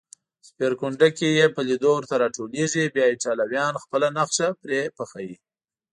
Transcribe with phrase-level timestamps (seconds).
[0.47, 5.33] سپېرکونډکې یې په لېدو ورته راټولېږي، بیا ایټالویان خپله نښه پرې پخوي.